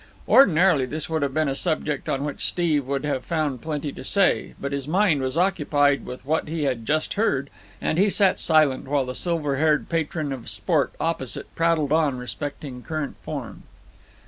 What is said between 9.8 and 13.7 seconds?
patron of sport opposite prattled on respecting current form.